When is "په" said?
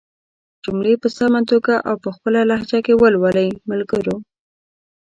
1.01-1.07, 2.03-2.09